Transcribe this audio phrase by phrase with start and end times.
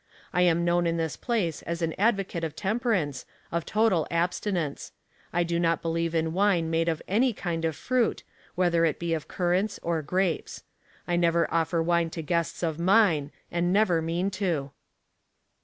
[0.33, 4.93] I am known in this place as an advocate of temperance, of total abstinence.
[5.31, 8.23] I do not believe in wine made of any kind of fruit,
[8.55, 10.63] whether it be of currants or grapes.
[11.07, 14.71] I never offer wine to guests of mine^ and never mean to."